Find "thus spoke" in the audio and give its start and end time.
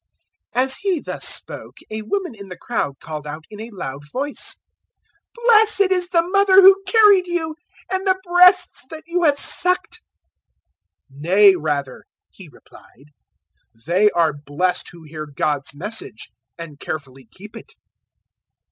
0.99-1.77